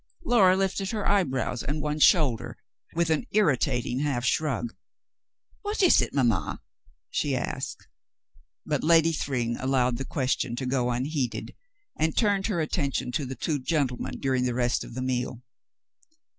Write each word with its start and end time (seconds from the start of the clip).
Laura 0.25 0.57
lifted 0.57 0.89
her 0.89 1.07
eyebrows 1.07 1.61
and 1.61 1.79
one 1.79 1.99
shoulder 1.99 2.57
with 2.95 3.11
an 3.11 3.23
irri 3.35 3.55
tating 3.55 4.01
half 4.01 4.25
shrug. 4.25 4.75
"What 5.61 5.83
is 5.83 6.01
it, 6.01 6.11
mamma 6.11 6.59
V 6.59 6.97
she 7.11 7.35
asked, 7.35 7.85
but 8.65 8.81
Ladv 8.81 9.15
Thryng 9.15 9.57
allowed 9.61 9.97
the 9.99 10.05
question 10.05 10.55
to 10.55 10.65
go 10.65 10.89
unheeded, 10.89 11.53
and 11.99 12.13
New 12.15 12.15
Conditions 12.15 12.15
237 12.15 12.15
turned 12.15 12.47
her 12.47 12.61
attention 12.61 13.11
to 13.11 13.25
the 13.27 13.35
two 13.35 13.59
gentlemen 13.63 14.19
during 14.19 14.45
the 14.45 14.55
rest 14.55 14.83
of 14.83 14.95
the 14.95 15.03
meal. 15.03 15.43